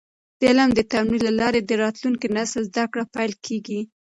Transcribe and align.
د 0.39 0.41
علم 0.49 0.69
د 0.75 0.79
تمرین 0.91 1.21
له 1.27 1.31
لارې 1.39 1.61
د 1.63 1.71
راتلونکي 1.83 2.27
نسل 2.37 2.61
زده 2.71 2.85
کړه 2.91 3.03
پېل 3.13 3.33
کیږي. 3.45 3.79